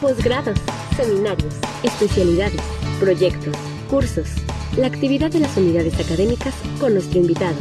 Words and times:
posgrados, 0.00 0.58
seminarios, 0.96 1.54
especialidades, 1.82 2.60
proyectos, 2.98 3.54
cursos, 3.88 4.28
la 4.76 4.86
actividad 4.86 5.30
de 5.30 5.40
las 5.40 5.56
unidades 5.56 6.00
académicas 6.00 6.54
con 6.80 6.94
nuestro 6.94 7.20
invitado. 7.20 7.56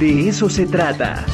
De 0.00 0.28
eso 0.28 0.48
se 0.48 0.66
trata. 0.66 1.24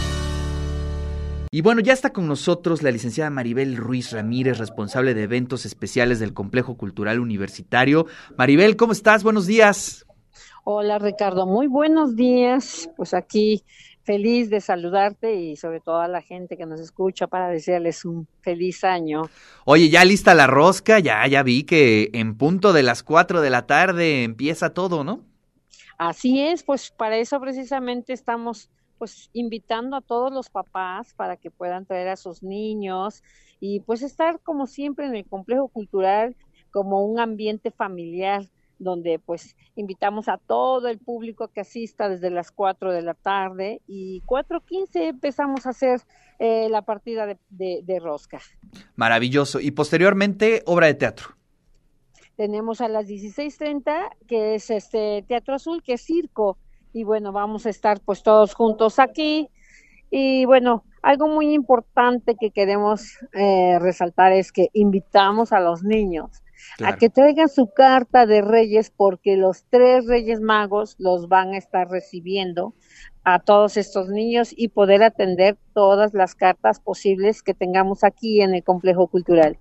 Y 1.51 1.63
bueno, 1.63 1.81
ya 1.81 1.95
está 1.95 2.13
con 2.13 2.29
nosotros 2.29 2.83
la 2.83 2.91
licenciada 2.91 3.31
Maribel 3.31 3.77
Ruiz 3.77 4.13
Ramírez, 4.13 4.59
responsable 4.59 5.15
de 5.15 5.23
eventos 5.23 5.65
especiales 5.65 6.21
del 6.21 6.35
Complejo 6.35 6.77
Cultural 6.77 7.19
Universitario. 7.19 8.07
Maribel, 8.37 8.77
¿cómo 8.77 8.93
estás? 8.93 9.25
Buenos 9.25 9.47
días. 9.47 10.07
Hola 10.65 10.99
Ricardo, 10.99 11.47
muy 11.47 11.67
buenos 11.67 12.15
días. 12.15 12.91
Pues 12.97 13.15
aquí 13.15 13.65
feliz 14.11 14.51
de 14.51 14.61
saludarte 14.61 15.37
y 15.37 15.55
sobre 15.55 15.79
todo 15.79 16.01
a 16.01 16.09
la 16.09 16.21
gente 16.21 16.57
que 16.57 16.67
nos 16.67 16.81
escucha 16.81 17.29
para 17.29 17.47
desearles 17.47 18.05
un 18.05 18.27
feliz 18.41 18.83
año. 18.83 19.23
Oye, 19.65 19.89
ya 19.89 20.05
lista 20.05 20.35
la 20.35 20.49
rosca, 20.49 20.99
ya, 20.99 21.25
ya 21.29 21.45
vi 21.45 21.63
que 21.63 22.11
en 22.13 22.37
punto 22.37 22.73
de 22.73 22.83
las 22.83 23.05
cuatro 23.05 23.41
de 23.41 23.51
la 23.51 23.69
tarde 23.69 24.25
empieza 24.25 24.75
todo, 24.75 25.05
¿no? 25.05 25.21
Así 25.97 26.41
es, 26.41 26.65
pues 26.65 26.91
para 26.91 27.19
eso 27.19 27.41
precisamente 27.41 28.13
estamos 28.13 28.69
pues 28.99 29.31
invitando 29.33 29.97
a 29.97 30.01
todos 30.01 30.33
los 30.33 30.51
papás 30.51 31.15
para 31.15 31.37
que 31.37 31.53
puedan 31.53 31.87
traer 31.87 32.09
a 32.09 32.17
sus 32.17 32.43
niños 32.43 33.23
y 33.61 33.79
pues 33.79 34.03
estar 34.03 34.41
como 34.41 34.67
siempre 34.67 35.07
en 35.07 35.15
el 35.15 35.25
complejo 35.25 35.69
cultural 35.69 36.35
como 36.73 37.05
un 37.05 37.21
ambiente 37.21 37.71
familiar 37.71 38.43
donde 38.81 39.19
pues 39.19 39.57
invitamos 39.77 40.29
a 40.29 40.39
todo 40.39 40.89
el 40.89 40.99
público 40.99 41.49
que 41.49 41.61
asista 41.61 42.09
desde 42.09 42.31
las 42.31 42.51
4 42.51 42.93
de 42.93 43.03
la 43.03 43.15
tarde 43.15 43.83
y 43.87 44.23
4.15 44.23 45.09
empezamos 45.09 45.67
a 45.67 45.71
hacer 45.71 46.01
eh, 46.39 46.69
la 46.71 46.83
partida 46.83 47.27
de, 47.27 47.83
de, 47.85 48.01
rosca. 48.01 48.41
Maravilloso. 48.97 49.61
Y 49.61 49.71
posteriormente, 49.73 50.63
obra 50.65 50.87
de 50.87 50.95
teatro. 50.95 51.29
Tenemos 52.37 52.81
a 52.81 52.89
las 52.89 53.07
16.30, 53.07 54.17
que 54.27 54.55
es 54.55 54.71
este 54.71 55.23
Teatro 55.29 55.55
Azul, 55.55 55.83
que 55.83 55.93
es 55.93 56.01
circo. 56.01 56.57
Y 56.95 57.05
bueno, 57.05 57.33
vamos 57.33 57.67
a 57.67 57.71
estar 57.71 58.01
pues 58.01 58.23
todos 58.23 58.55
juntos 58.55 58.99
aquí. 58.99 59.51
Y 60.11 60.47
bueno, 60.47 60.85
algo 61.03 61.29
muy 61.29 61.53
importante 61.53 62.35
que 62.41 62.51
queremos 62.51 63.19
eh, 63.35 63.79
resaltar 63.79 64.33
es 64.33 64.51
que 64.51 64.69
invitamos 64.73 65.53
a 65.53 65.61
los 65.61 65.83
niños 65.83 66.43
a 66.85 66.97
que 66.97 67.11
traigan 67.11 67.49
su 67.49 67.73
carta 67.73 68.27
de 68.27 68.43
reyes 68.43 68.93
porque 68.95 69.37
los 69.37 69.65
tres 69.71 70.07
reyes 70.07 70.41
magos 70.41 70.97
los 70.99 71.29
van 71.29 71.55
a 71.55 71.59
estar 71.59 71.89
recibiendo 71.89 72.75
a 73.25 73.39
todos 73.39 73.77
estos 73.77 74.09
niños 74.09 74.53
y 74.57 74.69
poder 74.69 75.03
atender 75.03 75.59
todas 75.75 76.15
las 76.15 76.35
cartas 76.35 76.81
posibles 76.81 77.43
que 77.43 77.55
tengamos 77.55 78.05
aquí 78.05 78.41
en 78.41 78.55
el 78.55 78.65
complejo 78.65 79.09
cultural. 79.09 79.59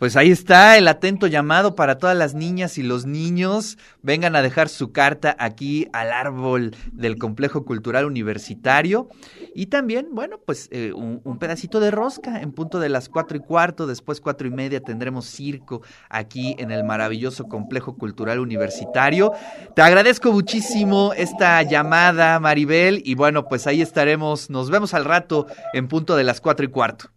Pues 0.00 0.16
ahí 0.16 0.30
está 0.30 0.78
el 0.78 0.88
atento 0.88 1.26
llamado 1.26 1.74
para 1.74 1.98
todas 1.98 2.16
las 2.16 2.32
niñas 2.32 2.78
y 2.78 2.82
los 2.82 3.04
niños. 3.04 3.76
Vengan 4.00 4.34
a 4.34 4.40
dejar 4.40 4.70
su 4.70 4.92
carta 4.92 5.36
aquí 5.38 5.88
al 5.92 6.10
árbol 6.10 6.74
del 6.90 7.18
Complejo 7.18 7.66
Cultural 7.66 8.06
Universitario. 8.06 9.10
Y 9.54 9.66
también, 9.66 10.08
bueno, 10.12 10.38
pues 10.38 10.70
eh, 10.72 10.94
un, 10.94 11.20
pedacito 11.38 11.80
de 11.80 11.90
rosca 11.90 12.40
en 12.40 12.52
punto 12.52 12.80
de 12.80 12.88
las 12.88 13.10
cuatro 13.10 13.36
y 13.36 13.40
cuarto, 13.40 13.86
después 13.86 14.22
cuatro 14.22 14.48
y 14.48 14.50
media 14.50 14.80
tendremos 14.80 15.26
circo 15.26 15.82
aquí 16.08 16.56
en 16.58 16.70
el 16.70 16.82
maravilloso 16.82 17.46
Complejo 17.46 17.98
Cultural 17.98 18.38
Universitario. 18.38 19.34
Te 19.76 19.82
agradezco 19.82 20.32
muchísimo 20.32 21.12
esta 21.14 21.62
llamada, 21.62 22.40
Maribel. 22.40 23.02
Y 23.04 23.16
bueno, 23.16 23.48
pues 23.48 23.66
ahí 23.66 23.82
estaremos. 23.82 24.48
Nos 24.48 24.70
vemos 24.70 24.94
al 24.94 25.04
rato 25.04 25.46
en 25.74 25.88
punto 25.88 26.16
de 26.16 26.24
las 26.24 26.40
cuatro 26.40 26.64
y 26.64 26.70
cuarto. 26.70 27.10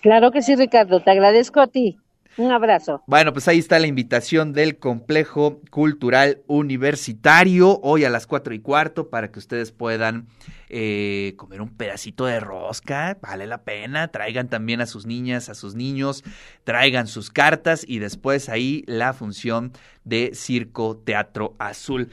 Claro 0.00 0.32
que 0.32 0.42
sí, 0.42 0.56
Ricardo. 0.56 1.00
Te 1.00 1.12
agradezco 1.12 1.60
a 1.60 1.68
ti. 1.68 2.00
Un 2.36 2.50
abrazo. 2.50 3.02
Bueno, 3.06 3.32
pues 3.32 3.46
ahí 3.48 3.58
está 3.58 3.78
la 3.78 3.86
invitación 3.86 4.52
del 4.52 4.78
Complejo 4.78 5.60
Cultural 5.70 6.42
Universitario, 6.46 7.80
hoy 7.82 8.04
a 8.04 8.10
las 8.10 8.26
cuatro 8.26 8.54
y 8.54 8.60
cuarto, 8.60 9.08
para 9.08 9.30
que 9.30 9.38
ustedes 9.38 9.72
puedan 9.72 10.26
eh, 10.68 11.34
comer 11.36 11.60
un 11.60 11.68
pedacito 11.68 12.26
de 12.26 12.40
rosca, 12.40 13.18
vale 13.22 13.46
la 13.46 13.62
pena, 13.62 14.08
traigan 14.08 14.48
también 14.48 14.80
a 14.80 14.86
sus 14.86 15.06
niñas, 15.06 15.48
a 15.48 15.54
sus 15.54 15.76
niños, 15.76 16.24
traigan 16.64 17.06
sus 17.06 17.30
cartas 17.30 17.84
y 17.86 18.00
después 18.00 18.48
ahí 18.48 18.82
la 18.86 19.12
función 19.12 19.72
de 20.02 20.32
Circo 20.34 20.96
Teatro 20.96 21.54
Azul. 21.58 22.10